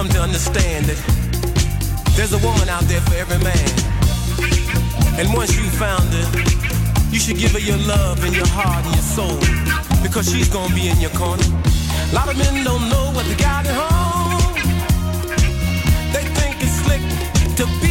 [0.00, 0.96] come to understand that
[2.16, 3.70] there's a woman out there for every man.
[5.20, 6.26] And once you found her,
[7.12, 9.36] you should give her your love and your heart and your soul.
[10.02, 11.44] Because she's gonna be in your corner.
[11.44, 14.54] A lot of men don't know what they got at home.
[16.14, 17.02] They think it's slick
[17.60, 17.89] to be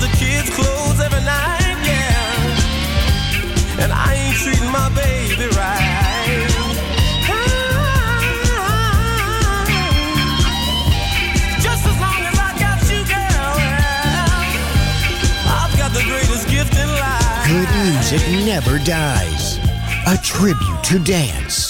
[0.00, 3.82] the kids' clothes every night, yeah.
[3.82, 6.00] And I ain't treating my baby right.
[17.50, 19.58] Good music never dies.
[20.06, 21.69] A tribute to dance.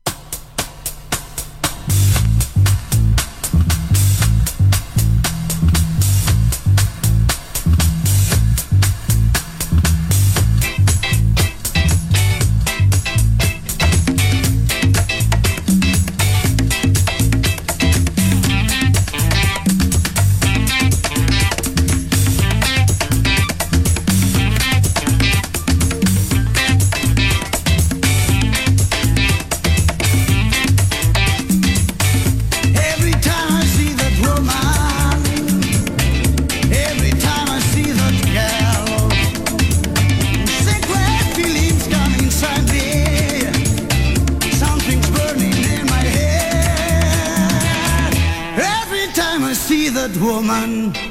[50.23, 51.10] 我们。